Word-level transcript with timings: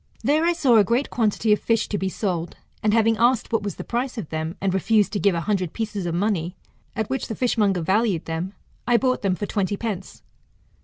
There 0.23 0.45
I 0.45 0.53
saw 0.53 0.77
a 0.77 0.83
great 0.83 1.11
quantity 1.11 1.53
of 1.53 1.59
fish 1.61 1.87
to 1.89 1.97
be 1.99 2.09
sold, 2.09 2.57
and 2.81 2.91
having 2.91 3.17
asked 3.17 3.53
what 3.53 3.61
was 3.61 3.75
the 3.75 3.83
price 3.83 4.17
of 4.17 4.29
them, 4.29 4.57
and 4.59 4.73
refused 4.73 5.13
to 5.13 5.19
give 5.19 5.35
a 5.35 5.41
hundred 5.41 5.73
pieces 5.73 6.07
of 6.07 6.15
money, 6.15 6.55
at 6.95 7.07
which 7.07 7.27
the 7.27 7.35
fishmonger 7.35 7.81
valued 7.81 8.25
them, 8.25 8.53
I 8.87 8.97
bought 8.97 9.21
them 9.21 9.35
for 9.35 9.45
twenty 9.45 9.77
pence. 9.77 10.23